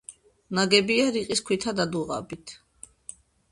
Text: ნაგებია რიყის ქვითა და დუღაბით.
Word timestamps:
ნაგებია 0.59 1.03
რიყის 1.17 1.45
ქვითა 1.51 1.75
და 1.81 1.87
დუღაბით. 1.93 2.57